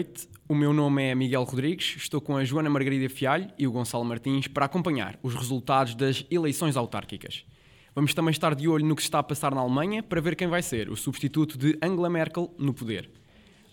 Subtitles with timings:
[0.00, 0.28] noite.
[0.48, 4.02] O meu nome é Miguel Rodrigues, estou com a Joana Margarida Fialho e o Gonçalo
[4.02, 7.44] Martins para acompanhar os resultados das eleições autárquicas.
[7.94, 10.36] Vamos também estar de olho no que se está a passar na Alemanha para ver
[10.36, 13.10] quem vai ser o substituto de Angela Merkel no poder.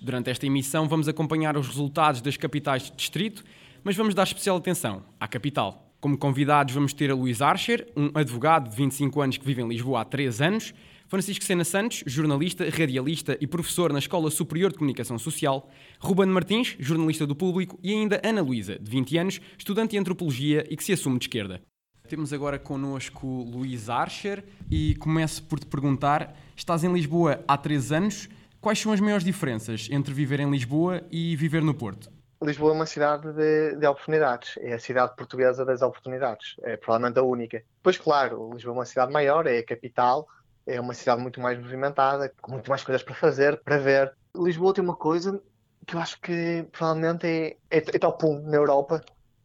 [0.02, 3.41] Durante esta emissão vamos acompanhar os resultados das capitais de distrito,
[3.82, 5.94] mas vamos dar especial atenção à capital.
[6.02, 9.68] Como convidados vamos ter a Luís Archer, um advogado de 25 anos que vive em
[9.69, 10.74] Lisboa há 3 anos,
[11.07, 16.75] Francisco Sena Santos, jornalista, radialista e professor na Escola Superior de Comunicação Social, Ruben Martins,
[16.80, 20.83] jornalista do Público e ainda Ana Luísa, de 20 anos, estudante de Antropologia e que
[20.83, 21.61] se assume de esquerda.
[22.10, 27.92] Temos agora connosco Luís Archer e começo por te perguntar: estás em Lisboa há 3
[27.94, 28.28] anos,
[28.60, 32.11] quais são as maiores diferenças entre viver em Lisboa e viver no Porto?
[32.44, 37.17] Lisboa é uma cidade de, de, oportunidades, é a cidade portuguesa das oportunidades, é provavelmente
[37.17, 37.64] a única.
[37.81, 40.28] Pois claro, Lisboa é uma cidade maior, é a capital,
[40.67, 44.13] é uma cidade muito mais movimentada, com muito mais coisas para fazer, para ver.
[44.35, 45.41] Lisboa tem uma coisa
[45.85, 49.01] que eu acho que provavelmente é, é, é top 1 na Europa,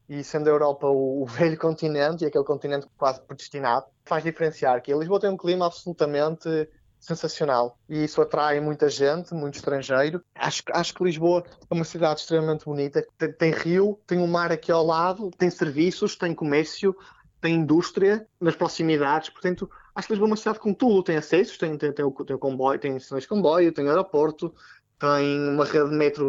[0.08, 4.82] e sendo a Europa o, o, velho continente e aquele continente quase predestinado, faz diferenciar
[4.82, 10.22] que Lisboa tem um clima absolutamente sensacional e isso atrai muita gente, muito estrangeiro.
[10.34, 13.04] Acho, acho que Lisboa é uma cidade extremamente bonita.
[13.16, 16.94] Tem, tem rio, tem um mar aqui ao lado, tem serviços, tem comércio,
[17.40, 19.30] tem indústria nas proximidades.
[19.30, 21.02] Portanto, acho que Lisboa é uma cidade com tudo.
[21.02, 24.54] Tem acessos, tem, tem, tem, o, tem o comboio, tem estações de comboio, tem aeroporto,
[24.98, 26.28] tem uma rede de metro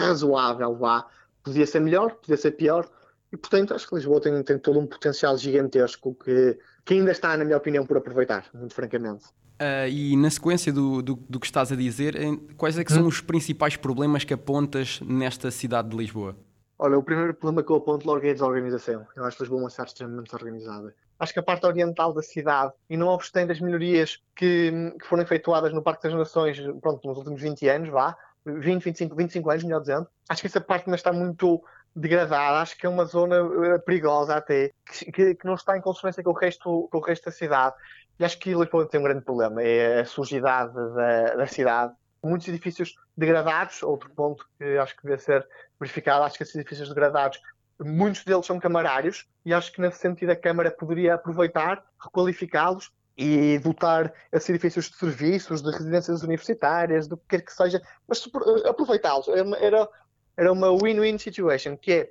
[0.00, 1.06] razoável, vá.
[1.42, 2.88] Podia ser melhor, podia ser pior.
[3.32, 7.36] E, portanto, acho que Lisboa tem, tem todo um potencial gigantesco que, que ainda está,
[7.36, 9.24] na minha opinião, por aproveitar, muito francamente.
[9.60, 12.16] Uh, e na sequência do, do, do, que estás a dizer,
[12.56, 13.08] quais é que são hum?
[13.08, 16.34] os principais problemas que apontas nesta cidade de Lisboa?
[16.78, 19.06] Olha, o primeiro problema que eu aponto logo é a desorganização.
[19.14, 20.94] Eu acho que Lisboa é uma cidade extremamente organizada.
[21.20, 25.22] Acho que a parte oriental da cidade, e não obstante as melhorias que, que foram
[25.22, 29.64] efetuadas no Parque das Nações pronto, nos últimos 20 anos, vá, 20, 25, 25 anos,
[29.64, 31.62] melhor dizendo, acho que essa parte ainda está muito
[31.94, 34.72] degradada, acho que é uma zona eh, perigosa até,
[35.12, 37.74] que, que não está em consonância com o, resto, com o resto da cidade.
[38.18, 41.92] E acho que Lisboa tem um grande problema, é a sujidade da, da cidade.
[42.22, 45.46] Muitos edifícios degradados, outro ponto que acho que deve ser
[45.78, 47.40] verificado, acho que esses edifícios degradados,
[47.84, 53.58] muitos deles são camarários, e acho que nesse sentido a Câmara poderia aproveitar, requalificá-los e
[53.58, 58.68] dotar esses edifícios de serviços, de residências universitárias, do que quer que seja, mas eh,
[58.68, 59.28] aproveitá-los.
[59.60, 59.88] Era,
[60.36, 62.10] era uma win-win situation, que é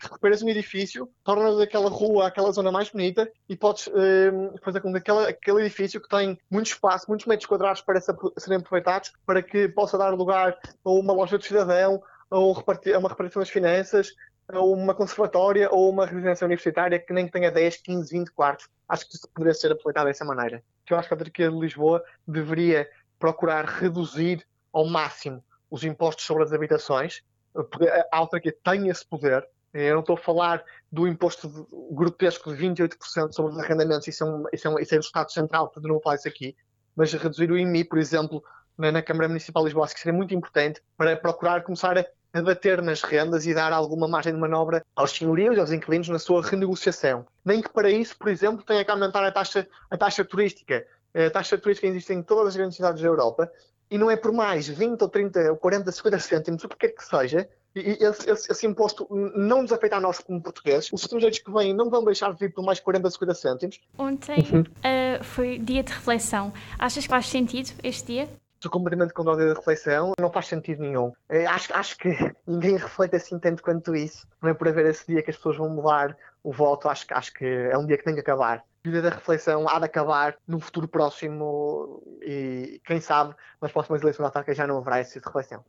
[0.00, 4.92] recuperas um edifício, tornas aquela rua, aquela zona mais bonita e podes uh, fazer com
[4.92, 9.42] que aquele, aquele edifício que tem muito espaço, muitos metros quadrados para serem aproveitados, para
[9.42, 14.12] que possa dar lugar a uma loja de cidadão, a, um uma repartição das finanças,
[14.48, 18.68] a uma conservatória ou uma residência universitária que nem tenha 10, 15, 20 quartos.
[18.88, 20.62] Acho que isso poderia ser aproveitado dessa maneira.
[20.86, 22.88] Que eu acho que a autarquia de Lisboa deveria
[23.18, 27.22] procurar reduzir ao máximo os impostos sobre as habitações,
[27.52, 32.66] porque a autarquia tem esse poder, eu não estou a falar do imposto grotesco de
[32.66, 35.66] 28% sobre os arrendamentos, isso é, um, isso, é um, isso é do Estado Central,
[35.66, 36.56] portanto não falar isso aqui,
[36.96, 38.42] mas reduzir o IMI, por exemplo,
[38.78, 42.06] na, na, Câmara Municipal de Lisboa, acho que seria muito importante para procurar começar a,
[42.32, 46.08] a bater nas rendas e dar alguma margem de manobra aos senhorios e aos inquilinos
[46.08, 47.26] na sua renegociação.
[47.44, 50.86] Nem que para isso, por exemplo, tenha que aumentar a taxa, a taxa turística.
[51.14, 53.50] A taxa turística existe em todas as grandes cidades da Europa
[53.90, 56.88] e não é por mais 20 ou 30 ou 40, 50 cêntimos, o que quer
[56.88, 60.90] que seja, e esse, esse, esse, imposto não nos afeta a nós como portugueses.
[60.92, 63.80] Os estrangeiros que vêm não vão deixar de vir por mais 40, 50 cêntimos.
[63.96, 64.60] Ontem uhum.
[64.60, 66.52] uh, foi dia de reflexão.
[66.78, 68.28] Achas que faz sentido este dia?
[68.58, 71.12] Estou completamente o dia de reflexão, não faz sentido nenhum.
[71.28, 72.08] Eh, acho, acho que
[72.46, 74.26] ninguém reflete assim tanto quanto isso.
[74.42, 77.32] Não é por haver esse dia que as pessoas vão mudar o voto, acho, acho
[77.32, 78.64] que é um dia que tem que acabar.
[78.84, 84.02] O dia da reflexão há de acabar no futuro próximo e, quem sabe, nas próximas
[84.02, 85.64] eleições autárquicas já não haverá esse dia de reflexão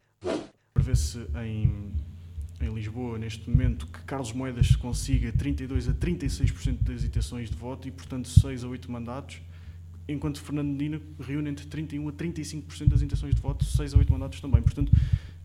[0.89, 1.93] prevê-se em,
[2.61, 7.87] em Lisboa, neste momento, que Carlos Moedas consiga 32 a 36% das intenções de voto
[7.87, 9.41] e, portanto, 6 a 8 mandatos,
[10.11, 14.11] enquanto Fernando Medina reúne entre 31 a 35% das intenções de voto, 6 a 8
[14.11, 14.61] mandatos também.
[14.61, 14.91] Portanto,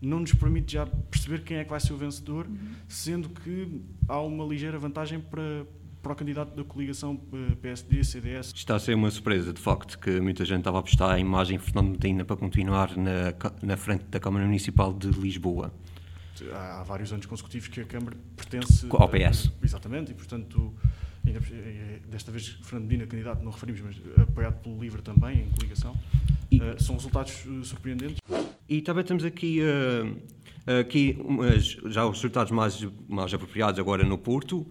[0.01, 2.57] não nos permite já perceber quem é que vai ser o vencedor, uhum.
[2.87, 5.65] sendo que há uma ligeira vantagem para,
[6.01, 8.53] para o candidato da coligação eh, PSD-CDS.
[8.55, 11.57] Está a ser uma surpresa, de facto, que muita gente estava a apostar a imagem
[11.57, 15.73] de Fernando Medina para continuar na, na frente da Câmara Municipal de Lisboa.
[16.53, 18.87] Há, vários anos consecutivos que a Câmara pertence...
[18.89, 19.47] Ao PS.
[19.47, 20.73] A, exatamente, e portanto,
[22.07, 25.95] desta vez Fernando Medina, candidato, não referimos, mas apoiado pelo LIVRE também, em coligação.
[26.51, 28.17] E, uh, são resultados surpreendentes.
[28.67, 29.61] E também temos aqui...
[29.61, 30.35] Uh,
[30.79, 31.15] aqui
[31.85, 34.65] já os resultados mais, mais apropriados agora no Porto,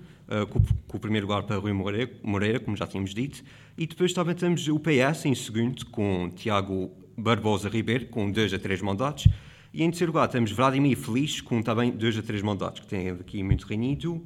[0.51, 3.45] com, com, o primeiro lugar para Rui Moreira, Moreira, como já tínhamos dito,
[3.79, 8.59] e depois também temos o PS em segundo, com Tiago Barbosa Ribeiro, com dois a
[8.59, 9.29] três mandatos,
[9.73, 13.11] E em terceiro lugar temos Vladimir Feliz, com também dois a três mandatos, que tem
[13.11, 14.25] aqui muito reunido.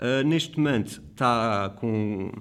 [0.00, 2.32] Uh, neste momento está com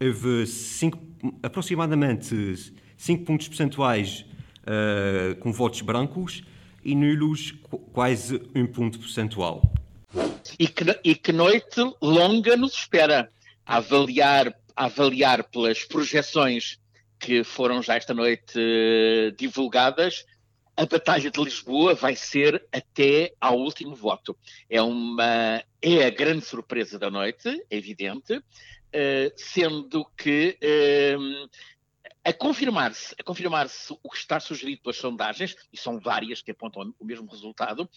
[0.00, 0.98] houve cinco,
[1.42, 4.24] aproximadamente 5 pontos percentuais
[4.62, 6.42] uh, com votos brancos
[6.84, 7.54] e nulos
[7.92, 9.62] quase um ponto percentual.
[10.58, 13.28] E que, e que noite longa nos espera
[13.64, 16.78] a avaliar, a avaliar pelas projeções
[17.18, 20.24] que foram já esta noite uh, divulgadas,
[20.76, 24.36] a Batalha de Lisboa vai ser até ao último voto.
[24.68, 31.48] É, uma, é a grande surpresa da noite, é evidente, uh, sendo que uh,
[32.24, 36.94] a confirmar-se, a confirmar-se o que está sugerido pelas sondagens, e são várias que apontam
[36.98, 37.88] o mesmo resultado,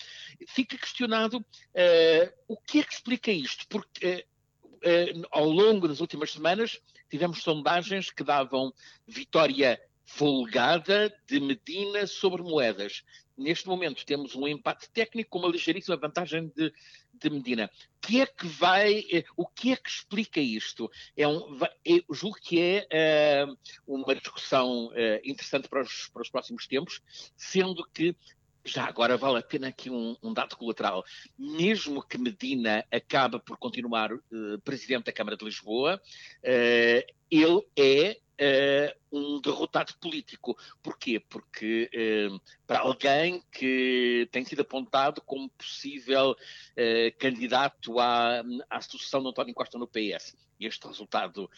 [0.48, 4.26] fica questionado uh, o que é que explica isto, porque
[4.66, 6.80] uh, ao longo das últimas semanas
[7.10, 8.74] tivemos sondagens que davam
[9.08, 13.04] vitória folgada de Medina sobre moedas.
[13.38, 16.74] Neste momento temos um empate técnico com uma ligeiríssima vantagem de,
[17.14, 17.70] de Medina.
[17.98, 20.90] O que é que vai, eh, o que é que explica isto?
[21.16, 26.30] É um, é, julgo que é uh, uma discussão uh, interessante para os, para os
[26.30, 27.02] próximos tempos,
[27.36, 28.16] sendo que
[28.64, 31.04] já agora vale a pena aqui um, um, dado colateral.
[31.38, 36.02] Mesmo que Medina acabe por continuar uh, presidente da Câmara de Lisboa,
[36.44, 40.58] uh, ele é uh, um derrotado político.
[40.82, 41.20] Porquê?
[41.20, 49.22] Porque uh, para alguém que tem sido apontado como possível uh, candidato à, à sucessão
[49.22, 51.50] de António Costa no PS, este resultado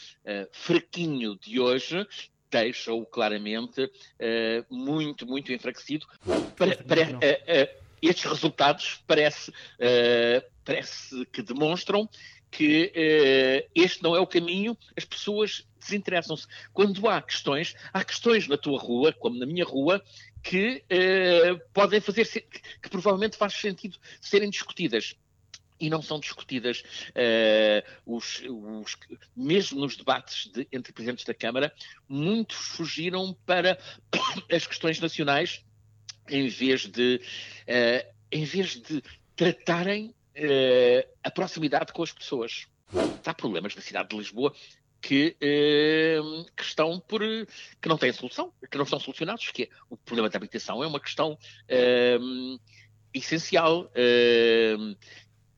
[0.51, 2.05] fraquinho de hoje
[2.51, 3.89] deixa-o claramente
[4.69, 6.05] muito, muito enfraquecido.
[6.57, 7.05] Para, para,
[8.01, 9.53] estes resultados parece,
[10.65, 12.09] parece que demonstram
[12.51, 16.47] que uh, este não é o caminho, as pessoas desinteressam-se.
[16.73, 20.03] Quando há questões, há questões na tua rua, como na minha rua,
[20.43, 25.15] que uh, podem fazer, que, provavelmente faz sentido serem discutidas.
[25.81, 28.97] E não são discutidas, uh, os, os,
[29.35, 31.73] mesmo nos debates de, entre presidentes da Câmara,
[32.07, 33.79] muitos fugiram para
[34.51, 35.63] as questões nacionais
[36.27, 37.19] em vez de,
[38.31, 39.01] em vez de
[39.35, 42.67] tratarem uh, a proximidade com as pessoas.
[43.25, 44.53] Há problemas na cidade de Lisboa
[45.01, 49.69] que, uh, que estão por que não têm solução, que não são solucionados, que é,
[49.89, 52.59] o problema da habitação é uma questão uh,
[53.13, 53.91] essencial.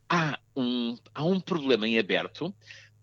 [0.09, 2.53] Há, um, há um problema em aberto.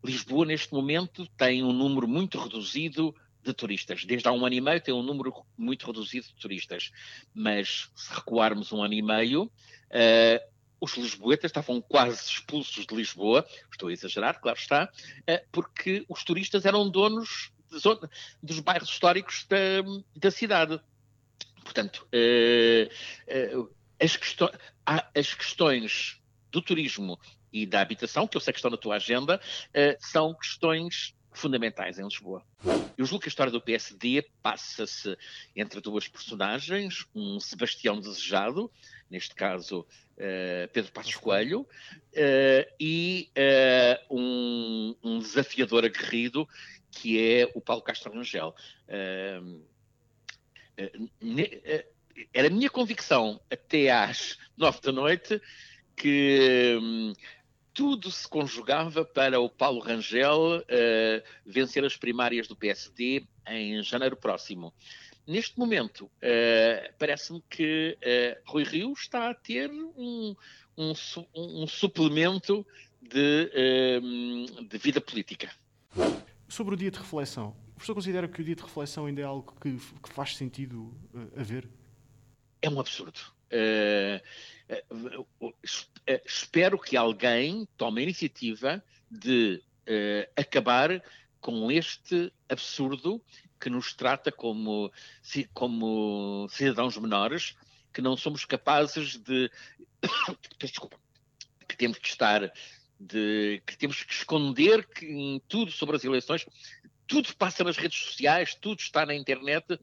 [0.04, 4.04] Lisboa, neste momento, tem um número muito reduzido de turistas.
[4.04, 6.92] Desde há um ano e meio tem um número muito reduzido de turistas.
[7.34, 13.46] Mas se recuarmos um ano e meio, uh, os lisboetas estavam quase expulsos de Lisboa,
[13.70, 14.90] estou a exagerar, claro está,
[15.26, 17.52] eh, porque os turistas eram donos
[18.42, 19.56] dos bairros históricos da,
[20.16, 20.80] da cidade.
[21.62, 22.88] Portanto, eh,
[23.26, 23.52] eh,
[24.00, 24.52] as, questões,
[24.86, 26.20] as questões
[26.50, 27.18] do turismo
[27.52, 29.40] e da habitação, que eu sei que estão na tua agenda,
[30.00, 32.44] são questões fundamentais em Lisboa.
[32.96, 35.16] Eu julgo que a história do PSD passa-se
[35.54, 38.70] entre duas personagens, um Sebastião desejado,
[39.08, 46.48] neste caso uh, Pedro Passos Coelho, uh, e uh, um, um, desafiador aguerrido
[46.90, 48.54] que é o Paulo Castro Rangel.
[52.32, 55.40] era a minha convicção até às nove da noite
[55.94, 57.12] que um,
[57.78, 60.64] tudo se conjugava para o Paulo Rangel
[61.46, 64.74] vencer as primárias do PSD em janeiro próximo.
[65.28, 70.34] Neste momento, uh, parece-me que uh, Rui Rio está a ter um,
[70.74, 70.92] um,
[71.36, 72.66] um suplemento
[73.02, 73.52] de,
[74.00, 75.50] uh, de, vida política.
[76.48, 79.24] Sobre o dia de reflexão, o professor considera que o dia de reflexão ainda é
[79.24, 80.96] algo que, que faz sentido
[81.36, 81.68] haver?
[82.60, 83.20] É um absurdo.
[86.24, 89.62] Espero que alguém tome a iniciativa de
[90.36, 91.02] acabar
[91.40, 93.22] com este absurdo
[93.60, 94.92] que nos trata como,
[95.52, 97.56] como cidadãos menores,
[97.92, 99.50] que não somos capazes de.
[100.58, 100.98] Desculpa.
[101.66, 102.52] Que temos que estar.
[103.00, 106.44] De, que temos que esconder que, tudo sobre as eleições,
[107.06, 109.78] tudo passa nas redes sociais, tudo está na internet,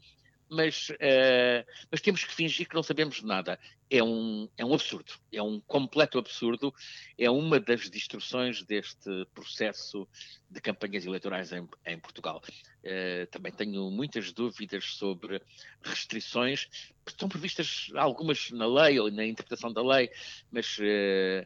[0.55, 3.59] mas, uh, mas temos que fingir que não sabemos nada.
[3.89, 6.73] É um, é um absurdo, é um completo absurdo,
[7.17, 10.07] é uma das distorções deste processo
[10.49, 12.41] de campanhas eleitorais em, em Portugal.
[12.83, 15.41] Uh, também tenho muitas dúvidas sobre
[15.83, 16.67] restrições,
[17.05, 20.09] estão previstas algumas na lei ou na interpretação da lei,
[20.51, 21.45] mas uh,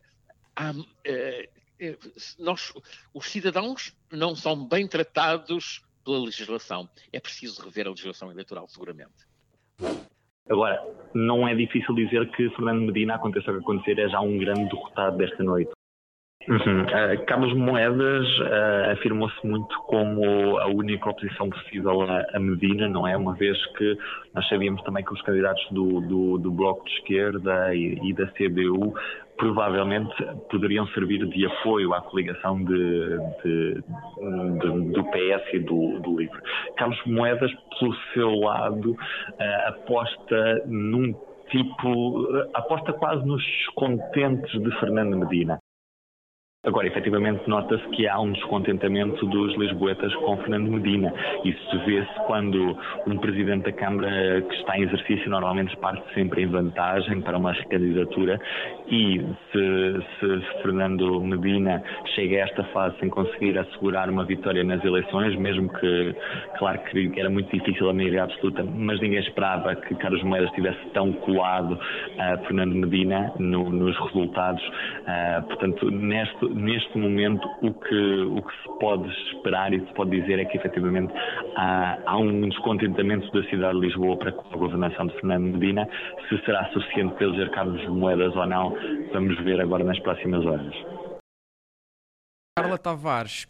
[0.56, 0.74] há,
[2.38, 2.74] nós,
[3.14, 6.90] os cidadãos não são bem tratados pela legislação.
[7.14, 9.28] É preciso rever a legislação eleitoral, seguramente.
[10.50, 14.38] Agora, não é difícil dizer que Fernando Medina, aconteça o que acontecer, é já um
[14.40, 15.72] grande derrotado desta noite.
[16.50, 16.82] Uhum.
[16.82, 23.08] Uh, Carlos Moedas uh, afirmou-se muito como a única oposição possível a, a, Medina, não
[23.08, 23.16] é?
[23.16, 23.96] Uma vez que
[24.34, 28.26] nós sabíamos também que os candidatos do, do, do Bloco de Esquerda e, e, da
[28.32, 28.96] CDU
[29.38, 30.12] provavelmente
[30.50, 36.42] poderiam servir de apoio à coligação de, de, de, do PS e do, do LIVRE.
[36.78, 41.14] Carlos Moedas, pelo seu lado, uh, aposta num
[41.52, 45.59] tipo, aposta quase nos descontentes de Fernando Medina.
[46.66, 51.14] Agora, efetivamente, nota-se que há um descontentamento dos lisboetas com Fernando Medina.
[51.46, 56.48] Isso vê-se quando um presidente da Câmara que está em exercício normalmente parte sempre em
[56.48, 58.42] vantagem para uma candidatura
[58.92, 61.82] e se, se Fernando Medina
[62.14, 66.14] chega a esta fase sem conseguir assegurar uma vitória nas eleições, mesmo que,
[66.58, 70.86] claro que era muito difícil a maioria absoluta, mas ninguém esperava que Carlos Moedas estivesse
[70.94, 71.80] tão colado
[72.18, 74.62] a Fernando Medina no, nos resultados.
[74.68, 80.20] Uh, portanto, neste neste momento o que, o que se pode esperar e se pode
[80.20, 81.14] dizer é que efetivamente
[81.56, 85.88] há, há um descontentamento da cidade de Lisboa para com a governação de Fernando Medina.
[86.28, 88.76] Se será suficiente para eleger Carlos Moedas ou não,
[89.14, 90.74] vamos ver agora nas próximas horas.
[92.58, 93.48] Carla Tavares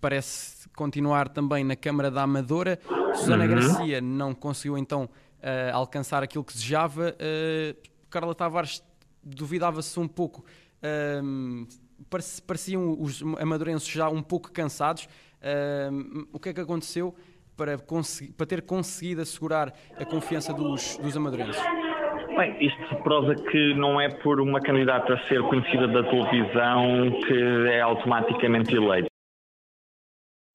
[0.00, 2.78] parece continuar também na Câmara da Amadora.
[3.14, 3.50] Susana uhum.
[3.50, 7.10] Garcia não conseguiu então uh, alcançar aquilo que desejava.
[7.10, 8.82] Uh, Carla Tavares
[9.22, 10.44] duvidava-se um pouco
[10.82, 11.66] uh,
[12.46, 15.08] pareciam os amadorenses já um pouco cansados.
[15.42, 17.14] Uh, o que é que aconteceu
[17.56, 21.62] para, para ter conseguido assegurar a confiança dos, dos amadorenses?
[22.36, 27.80] Bem, isto prova que não é por uma candidata ser conhecida da televisão que é
[27.80, 29.11] automaticamente eleita.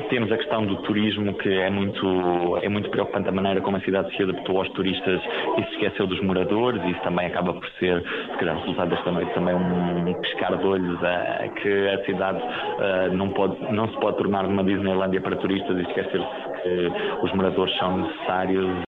[0.10, 3.82] Temos a questão do turismo, que é muito, é muito preocupante a maneira como a
[3.82, 5.22] cidade se adaptou aos turistas
[5.58, 9.12] e se esqueceu dos moradores, e isso também acaba por ser, se calhar, resultado desta
[9.12, 14.00] noite também um pescar de olhos a, que a cidade uh, não, pode, não se
[14.00, 16.92] pode tornar uma Disneylandia para turistas e esquecer-se que
[17.26, 18.87] os moradores são necessários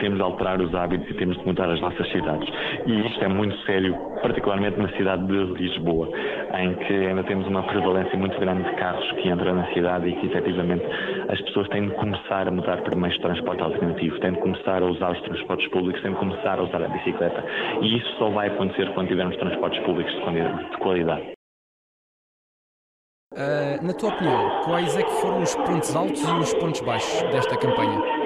[0.00, 2.48] temos de alterar os hábitos e temos de mudar as nossas cidades.
[2.86, 6.08] E isto é muito sério, particularmente na cidade de Lisboa,
[6.58, 10.16] em que ainda temos uma prevalência muito grande de carros que entram na cidade e
[10.16, 10.84] que efetivamente
[11.28, 14.82] as pessoas têm de começar a mudar para meios de transporte alternativo, têm de começar
[14.82, 17.44] a usar os transportes públicos, têm de começar a usar a bicicleta.
[17.82, 21.32] E isso só vai acontecer quando tivermos transportes públicos de qualidade.
[23.32, 27.22] Uh, na tua opinião, quais é que foram os pontos altos e os pontos baixos
[27.30, 28.19] desta campanha?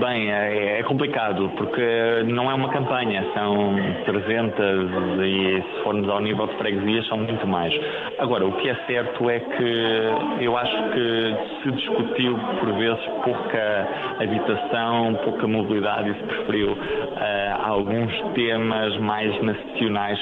[0.00, 4.56] Bem, é, é, complicado porque não é uma campanha, são 300
[5.24, 7.72] e se formos ao nível de freguesias são muito mais.
[8.18, 13.88] Agora, o que é certo é que eu acho que se discutiu por vezes pouca
[14.20, 20.18] habitação, pouca mobilidade e se preferiu uh, alguns temas mais nacionais.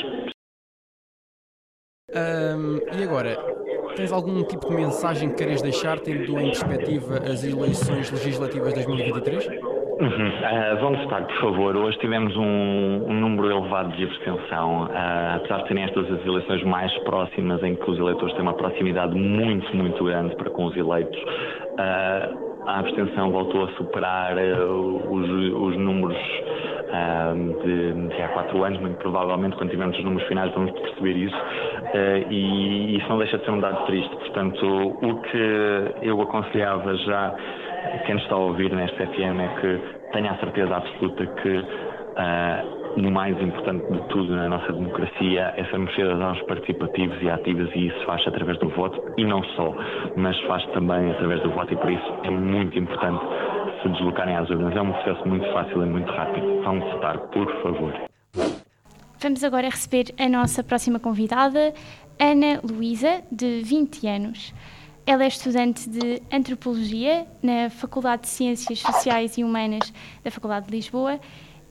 [2.10, 3.36] Um, e agora,
[3.98, 8.84] Tens algum tipo de mensagem que queres deixar, tendo em perspectiva as eleições legislativas de
[8.84, 9.48] 2023?
[9.48, 10.28] Uhum.
[10.28, 11.76] Uh, vamos estar, por favor.
[11.76, 16.62] Hoje tivemos um, um número elevado de abstenção, uh, apesar de serem estas as eleições
[16.62, 20.76] mais próximas, em que os eleitores têm uma proximidade muito, muito grande para com os
[20.76, 21.18] eleitos.
[21.20, 26.16] Uh, a abstenção voltou a superar os, os números
[27.64, 31.36] de, de, há quatro anos, muito provavelmente, quando tivermos os números finais, vamos perceber isso.
[31.36, 34.14] Uh, e isso não deixa de ser um dado triste.
[34.16, 37.34] Portanto, o que eu aconselhava já
[38.06, 39.80] quem está a ouvir nesta FM é que
[40.12, 45.64] tenha a certeza absoluta que uh, o mais importante de tudo na nossa democracia é
[45.66, 49.74] sermos cidadãos participativos e ativos e isso faz através do voto e não só,
[50.16, 53.24] mas faz também através do voto e por isso é muito importante
[53.82, 54.74] se deslocarem às urnas.
[54.76, 56.62] É um processo muito fácil e muito rápido.
[56.62, 57.92] Vão votar, por favor.
[59.20, 61.74] Vamos agora receber a nossa próxima convidada,
[62.18, 64.54] Ana Luísa, de 20 anos.
[65.04, 69.92] Ela é estudante de Antropologia na Faculdade de Ciências Sociais e Humanas
[70.22, 71.18] da Faculdade de Lisboa.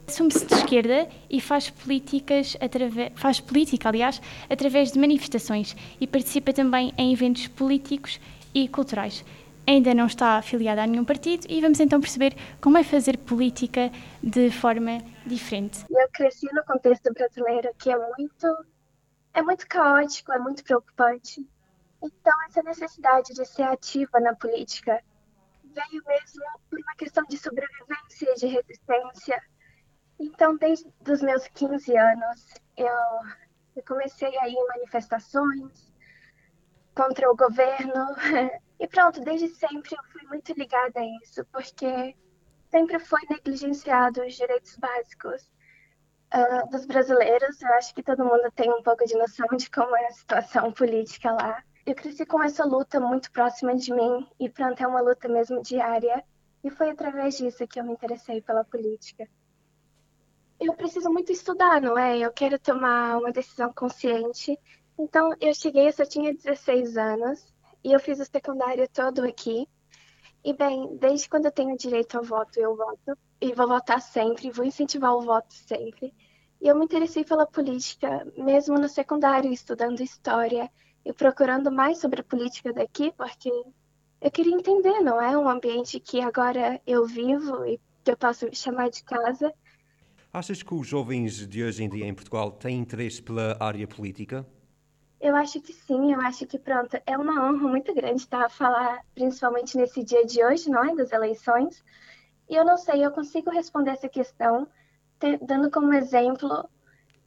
[0.08, 2.58] Assume-se de esquerda e faz políticas
[3.16, 8.20] faz política, aliás, através de manifestações e participa também em eventos políticos
[8.54, 9.24] e culturais
[9.67, 13.91] ainda não está afiliada a nenhum partido e vamos então perceber como é fazer política
[14.24, 15.86] de forma diferente.
[15.89, 18.65] Eu cresci no contexto brasileiro que é muito
[19.33, 21.45] é muito caótico, é muito preocupante.
[22.01, 25.03] Então essa necessidade de ser ativa na política
[25.63, 29.41] veio mesmo por uma questão de sobrevivência de resistência.
[30.17, 32.88] Então desde os meus 15 anos eu,
[33.75, 35.91] eu comecei a ir em manifestações
[36.95, 38.15] contra o governo
[38.79, 42.15] E pronto, desde sempre eu fui muito ligada a isso, porque
[42.69, 45.50] sempre foi negligenciado os direitos básicos
[46.34, 47.62] uh, dos brasileiros.
[47.62, 50.72] Eu acho que todo mundo tem um pouco de noção de como é a situação
[50.72, 51.63] política lá.
[51.86, 55.62] Eu cresci com essa luta muito próxima de mim e pronto, é uma luta mesmo
[55.62, 56.24] diária.
[56.63, 59.27] E foi através disso que eu me interessei pela política.
[60.60, 62.17] Eu preciso muito estudar, não é?
[62.17, 64.60] Eu quero tomar uma decisão consciente.
[65.00, 69.67] Então, eu cheguei, eu só tinha 16 anos e eu fiz o secundário todo aqui.
[70.43, 74.51] E bem, desde quando eu tenho direito ao voto, eu voto e vou votar sempre,
[74.51, 76.13] vou incentivar o voto sempre.
[76.62, 80.72] E eu me interessei pela política, mesmo no secundário, estudando história
[81.05, 83.51] e procurando mais sobre a política daqui, porque
[84.19, 85.38] eu queria entender, não é?
[85.38, 89.53] Um ambiente que agora eu vivo e que eu posso chamar de casa.
[90.34, 94.46] Achas que os jovens de hoje em dia em Portugal têm interesse pela área política?
[95.19, 98.50] Eu acho que sim, eu acho que pronto, é uma honra muito grande estar a
[98.50, 101.83] falar, principalmente nesse dia de hoje, não é, das eleições.
[102.50, 104.67] E eu não sei, eu consigo responder essa questão
[105.41, 106.69] dando como exemplo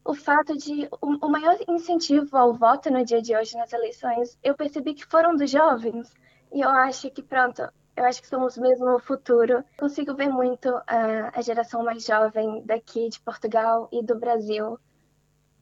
[0.04, 4.38] o fato de o, o, maior incentivo ao voto no dia de hoje nas eleições,
[4.42, 6.12] eu percebi que foram dos jovens.
[6.52, 7.62] E eu acho que pronto,
[7.97, 9.64] eu acho que somos mesmo o futuro.
[9.78, 14.78] Consigo ver muito a, a geração mais jovem daqui de Portugal e do Brasil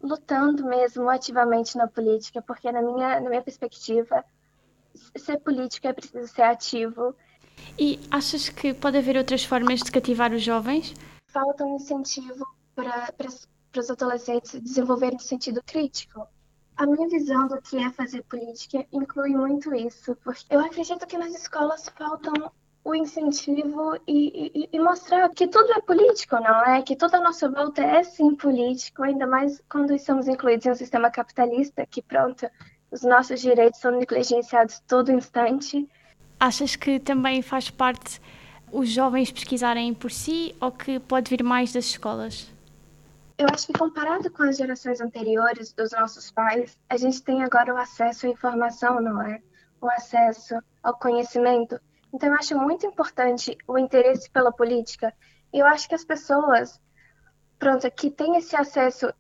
[0.03, 4.25] lutando mesmo ativamente na política, porque na minha, na minha perspectiva,
[5.17, 7.15] ser político é preciso ser ativo.
[7.79, 10.95] E achas que pode haver outras formas de cativar os jovens?
[11.29, 13.29] Falta um incentivo para, para,
[13.73, 16.27] para os adolescentes desenvolverem um sentido crítico.
[16.77, 21.19] A minha visão do que é fazer política inclui muito isso, porque eu acredito que
[21.19, 22.53] nas escolas faltam
[22.89, 26.81] o incentivo e, e, e, mostrar que tudo é político, não é?
[26.81, 30.75] Que toda a nossa volta é sim político, ainda mais quando estamos incluídos em um
[30.75, 32.49] sistema capitalista, que pronto,
[32.91, 35.87] os nossos direitos são negligenciados todo instante.
[36.41, 38.23] Achas que também faz parte
[38.73, 42.51] os jovens pesquisarem por si ou que pode vir mais das escolas?
[43.37, 47.75] Eu acho que comparado com as gerações anteriores dos nossos pais, a gente tem agora
[47.75, 49.43] o acesso à informação, não é?
[49.79, 51.79] O acesso ao conhecimento
[52.13, 55.13] então, eu acho muito importante o interesse pela política.
[55.53, 56.81] Eu acho que as pessoas,
[57.59, 59.13] pronto, que têm esse acesso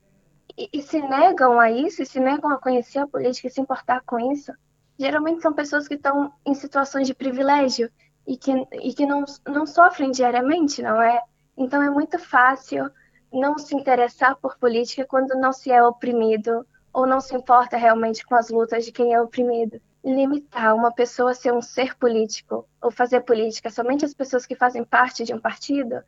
[0.57, 3.61] e, e, se negam a isso, e se negam a conhecer a política e se
[3.61, 4.53] importar com isso,
[4.99, 7.91] geralmente são pessoas que estão em situações de privilégio
[8.27, 11.21] e que, e que não, não sofrem diariamente, não é?
[11.57, 12.91] Então, é muito fácil
[13.31, 18.25] não se interessar por política quando não se é oprimido ou não se importa realmente
[18.25, 22.69] com as lutas de quem é oprimido limitar uma pessoa a ser um ser político
[22.81, 26.03] ou fazer política somente as pessoas que fazem parte de um partido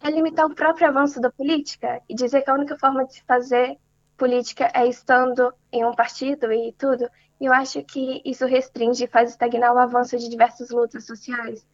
[0.00, 3.24] é limitar o próprio avanço da política e dizer que a única forma de se
[3.24, 3.78] fazer
[4.16, 7.08] política é estando em um partido e tudo.
[7.40, 11.66] Eu acho que isso restringe e faz estagnar o avanço de diversas lutas sociais.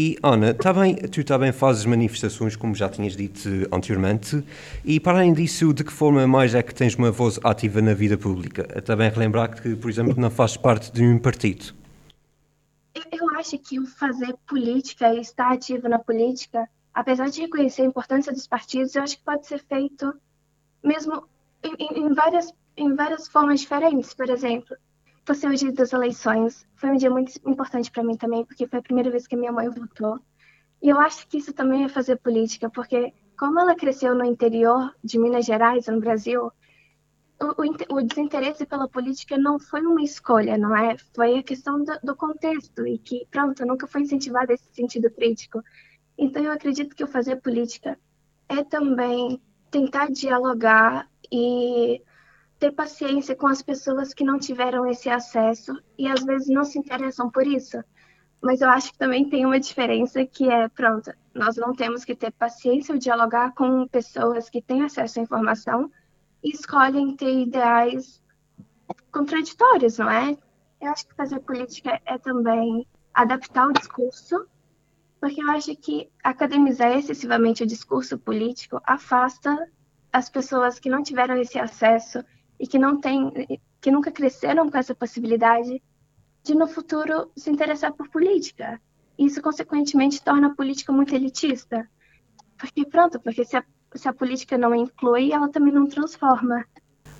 [0.00, 0.72] E Ana, tá
[1.10, 4.44] tu também fazes manifestações, como já tinhas dito anteriormente,
[4.84, 7.94] e para além disso, de que forma mais é que tens uma voz ativa na
[7.94, 8.64] vida pública?
[8.72, 11.74] É também relembrar que, por exemplo, não fazes parte de um partido.
[13.10, 17.86] Eu acho que o fazer política e estar ativo na política, apesar de reconhecer a
[17.86, 20.14] importância dos partidos, eu acho que pode ser feito
[20.80, 21.24] mesmo
[21.64, 24.14] em, em várias, em várias formas diferentes.
[24.14, 24.76] Por exemplo,
[25.28, 28.66] por ser o dia das eleições, foi um dia muito importante para mim também, porque
[28.66, 30.18] foi a primeira vez que minha mãe votou.
[30.80, 34.90] E eu acho que isso também é fazer política, porque como ela cresceu no interior
[35.04, 36.50] de Minas Gerais, no Brasil,
[37.38, 40.96] o, o, o desinteresse pela política não foi uma escolha, não é?
[41.14, 45.62] Foi a questão do, do contexto e que, pronto, nunca foi incentivada esse sentido crítico.
[46.16, 47.98] Então, eu acredito que o fazer política
[48.48, 52.00] é também tentar dialogar e
[52.58, 56.78] ter paciência com as pessoas que não tiveram esse acesso e às vezes não se
[56.78, 57.82] interessam por isso.
[58.40, 62.14] Mas eu acho que também tem uma diferença que é, pronto, nós não temos que
[62.14, 65.90] ter paciência ou dialogar com pessoas que têm acesso à informação
[66.42, 68.22] e escolhem ter ideais
[69.12, 70.36] contraditórios, não é?
[70.80, 74.46] Eu acho que fazer política é também adaptar o discurso,
[75.20, 79.68] porque eu acho que academizar excessivamente o discurso político afasta
[80.12, 82.24] as pessoas que não tiveram esse acesso
[82.58, 83.30] e que não tem,
[83.80, 85.82] que nunca cresceram com essa possibilidade
[86.42, 88.80] de no futuro se interessar por política.
[89.18, 91.88] Isso consequentemente torna a política muito elitista.
[92.58, 96.64] Porque pronto, porque se a, se a política não inclui, ela também não transforma.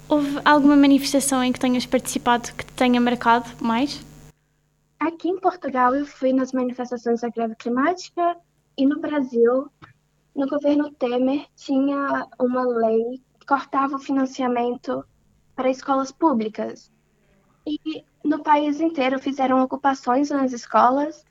[0.08, 4.02] Houve alguma manifestação em que tenhas participado que te tenha marcado mais?
[4.98, 8.36] Aqui em Portugal eu fui nas manifestações da greve climática
[8.76, 9.70] e no Brasil,
[10.34, 15.04] no governo Temer, tinha uma lei que cortava o financiamento
[15.58, 16.88] para escolas públicas.
[17.66, 21.24] E no país inteiro fizeram ocupações nas escolas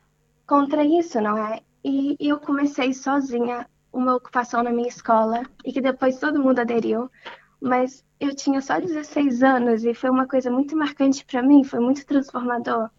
[0.46, 1.62] contra isso, não é?
[1.82, 7.10] e eu comecei sozinha uma ocupação na minha escola e que depois todo mundo aderiu,
[7.62, 11.80] mas eu tinha só 16 anos e foi uma coisa muito marcante para mim, foi
[11.80, 12.90] muito transformador,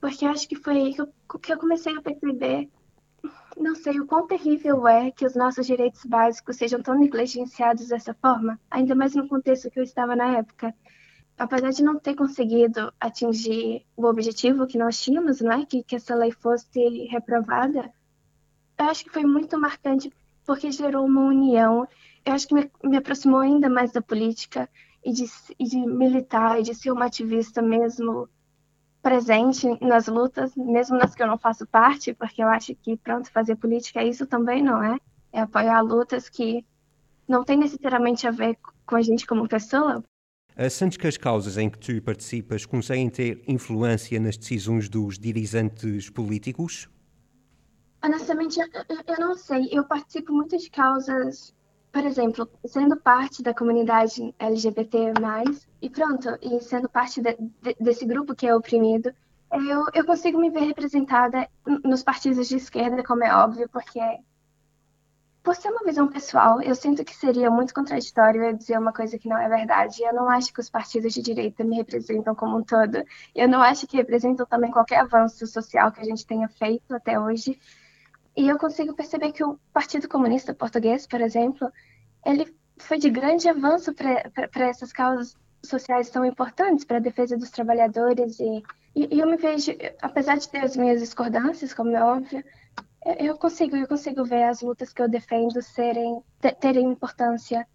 [0.00, 1.08] porque acho que foi aí que eu,
[1.40, 2.68] que eu comecei a perceber,
[3.56, 8.14] não sei o quão terrível é que os nossos direitos básicos sejam tão negligenciados dessa
[8.14, 10.74] forma, ainda mais no contexto que eu estava na época.
[11.36, 15.96] Apesar de não ter conseguido atingir o objetivo que nós tínhamos, não é, que, que
[15.96, 17.92] essa lei fosse reprovada,
[18.78, 20.12] eu acho que foi muito marcante
[20.44, 21.86] porque gerou uma união.
[22.24, 24.68] Eu acho que me, me aproximou ainda mais da política
[25.04, 25.24] e de,
[25.58, 28.28] e de militar e de ser uma ativista mesmo
[29.02, 33.30] presente nas lutas, mesmo nas que eu não faço parte, porque eu acho que, pronto,
[33.30, 34.98] fazer política é isso também, não é?
[35.32, 36.64] É apoiar lutas que
[37.28, 40.02] não tem necessariamente a ver com a gente como pessoa.
[40.70, 46.10] Sentes que as causas em que tu participas conseguem ter influência nas decisões dos dirigentes
[46.10, 46.88] políticos?
[48.02, 48.66] Honestamente, eu,
[49.06, 49.68] eu não sei.
[49.70, 51.54] Eu participo muito de causas,
[51.92, 55.12] por exemplo, sendo parte da comunidade LGBT+,
[55.80, 59.12] e pronto, e sendo parte de, de, desse grupo que é oprimido,
[59.52, 61.48] eu, eu consigo me ver representada
[61.84, 64.00] nos partidos de esquerda, como é óbvio, porque
[65.42, 69.18] por ser uma visão pessoal, eu sinto que seria muito contraditório eu dizer uma coisa
[69.18, 70.02] que não é verdade.
[70.02, 73.02] Eu não acho que os partidos de direita me representam como um todo.
[73.34, 77.18] Eu não acho que representam também qualquer avanço social que a gente tenha feito até
[77.18, 77.58] hoje.
[78.36, 81.72] E eu consigo perceber que o Partido Comunista Português, por exemplo,
[82.26, 87.50] ele foi de grande avanço para essas causas sociais tão importantes, para a defesa dos
[87.50, 88.38] trabalhadores.
[88.40, 88.62] E,
[88.94, 92.44] e, e, eu me vejo, apesar de ter as minhas discordâncias, como é óbvio,
[93.18, 96.22] eu consigo, eu consigo ver as lutas que eu defendo serem,
[96.60, 97.66] terem importância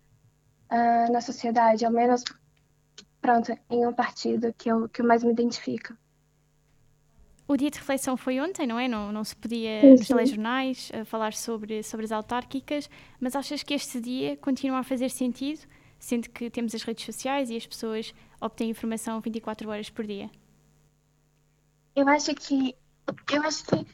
[0.72, 2.24] uh, na sociedade, ao menos,
[3.22, 5.94] pronto, em um partido que eu, que eu mais me identifico.
[7.48, 8.88] O dia de reflexão foi ontem, não é?
[8.88, 13.64] Não, não se podia sim, nos telejornais uh, falar sobre, sobre as autárquicas, mas achas
[13.64, 15.62] que este dia continua a fazer sentido,
[16.04, 20.30] sendo que temos as redes sociais e as pessoas obtêm informação 24 horas por dia?
[21.96, 22.76] Eu acho que
[23.32, 23.88] eu acho que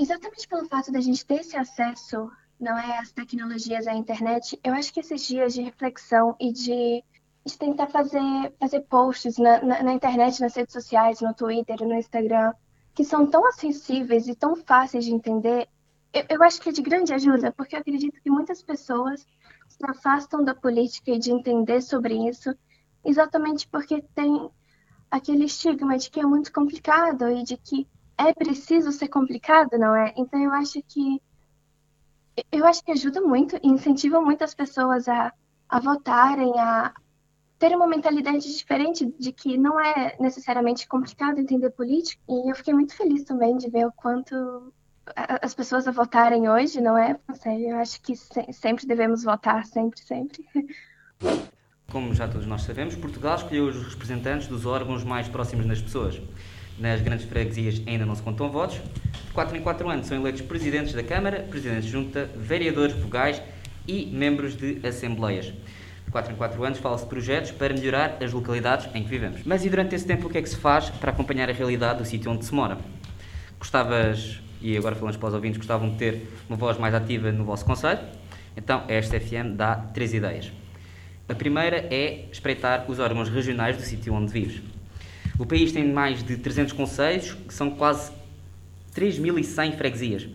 [0.00, 4.72] exatamente pelo fato da gente ter esse acesso, não é, às tecnologias, à internet, eu
[4.72, 7.04] acho que esses dias de reflexão e de
[7.46, 11.92] de tentar fazer, fazer posts na, na, na, internet, nas redes sociais, no Twitter, no
[11.92, 12.54] Instagram,
[12.94, 15.68] que são tão acessíveis e tão fáceis de entender,
[16.14, 19.26] eu, eu acho que é de grande ajuda, porque eu acredito que muitas pessoas
[19.68, 22.54] se afastam da política e de entender sobre isso,
[23.04, 24.48] exatamente porque tem
[25.10, 29.94] aquele estigma de que é muito complicado e de que é preciso ser complicado, não
[29.94, 30.14] é?
[30.16, 31.20] Então eu acho que
[32.50, 35.32] eu acho que ajuda muito e incentiva muitas pessoas a,
[35.68, 36.92] a votarem, a,
[37.58, 42.20] ter uma mentalidade diferente de que não é necessariamente complicado entender política.
[42.28, 44.72] E eu fiquei muito feliz também de ver o quanto
[45.16, 47.16] as pessoas a votarem hoje, não é?
[47.34, 48.14] Sério, eu acho que
[48.52, 50.44] sempre devemos votar, sempre, sempre.
[51.90, 56.20] Como já todos nós sabemos, Portugal escolheu os representantes dos órgãos mais próximos das pessoas.
[56.78, 58.76] Nas grandes freguesias ainda não se contam votos.
[59.26, 63.40] De 4 em 4 anos são eleitos presidentes da Câmara, presidentes de junta, vereadores vogais
[63.86, 65.52] e membros de assembleias.
[66.10, 69.42] 4 em 4 anos fala-se de projetos para melhorar as localidades em que vivemos.
[69.44, 71.98] Mas e durante esse tempo o que é que se faz para acompanhar a realidade
[71.98, 72.78] do sítio onde se mora?
[73.58, 77.44] Gostavas, e agora falamos para os ouvintes, gostavam de ter uma voz mais ativa no
[77.44, 78.00] vosso conselho?
[78.56, 80.50] Então, esta FM dá três ideias.
[81.28, 84.62] A primeira é espreitar os órgãos regionais do sítio onde vives.
[85.38, 88.10] O país tem mais de 300 conselhos, que são quase
[88.96, 90.26] 3.100 freguesias.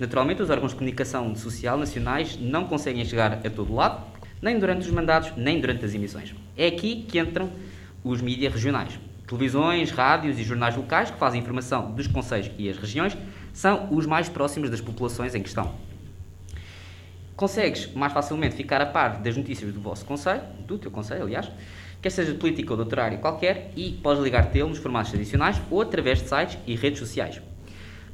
[0.00, 4.04] Naturalmente, os órgãos de comunicação social nacionais não conseguem chegar a todo lado,
[4.42, 6.34] nem durante os mandatos, nem durante as emissões.
[6.56, 7.48] É aqui que entram
[8.02, 8.98] os mídias regionais.
[9.28, 13.16] Televisões, rádios e jornais locais que fazem informação dos conselhos e as regiões
[13.58, 15.74] são os mais próximos das populações em questão.
[17.34, 21.50] Consegues mais facilmente ficar a par das notícias do vosso conselho, do teu conselho, aliás,
[22.00, 26.22] quer seja de política ou área qualquer, e podes ligar-te nos formatos tradicionais ou através
[26.22, 27.42] de sites e redes sociais.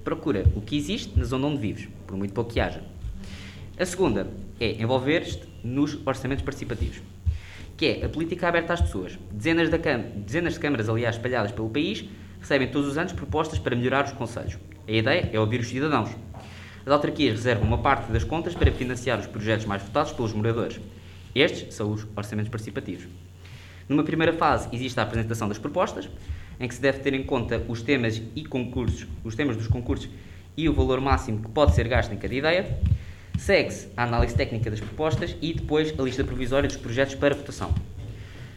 [0.03, 2.83] Procura o que existe na zona onde vives, por muito pouco que haja.
[3.79, 4.27] A segunda
[4.59, 7.03] é envolver-te nos orçamentos participativos,
[7.77, 9.19] que é a política aberta às pessoas.
[9.31, 9.77] Dezenas de,
[10.25, 12.09] dezenas de câmaras, aliás, espalhadas pelo país,
[12.45, 14.59] recebem todos os anos propostas para melhorar os conselhos.
[14.87, 16.11] A ideia é ouvir os cidadãos.
[16.85, 20.79] As autarquias reservam uma parte das contas para financiar os projetos mais votados pelos moradores.
[21.35, 23.07] Estes são os orçamentos participativos.
[23.89, 26.07] Numa primeira fase existe a apresentação das propostas,
[26.61, 30.11] em que se deve ter em conta os temas e concursos, os temas dos concursos
[30.55, 32.79] e o valor máximo que pode ser gasto em cada ideia.
[33.39, 37.73] Segue-se a análise técnica das propostas e depois a lista provisória dos projetos para votação.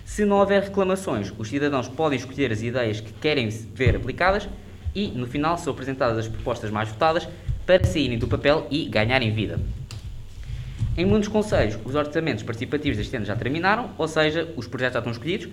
[0.08, 4.48] Se não houver reclamações, os cidadãos podem escolher as ideias que querem ver aplicadas
[4.96, 7.28] e, no final, são apresentadas as propostas mais votadas
[7.66, 9.60] para saírem do papel e ganharem vida.
[10.98, 15.00] Em muitos conselhos, os orçamentos participativos deste ano já terminaram, ou seja, os projetos já
[15.00, 15.50] estão escolhidos.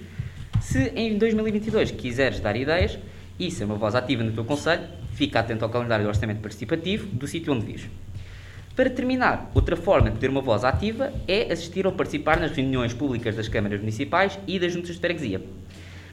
[0.61, 2.97] Se em 2022 quiseres dar ideias
[3.39, 7.09] e ser uma voz ativa no teu conselho, fica atento ao calendário do orçamento participativo
[7.09, 7.91] do sítio onde vives.
[8.77, 12.93] Para terminar, outra forma de ter uma voz ativa é assistir ou participar nas reuniões
[12.93, 15.41] públicas das câmaras municipais e das juntas de freguesia.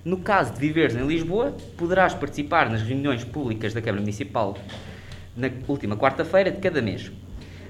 [0.06, 4.56] No caso de viveres em Lisboa, poderás participar nas reuniões públicas da Câmara Municipal
[5.36, 7.12] na última quarta-feira de cada mês.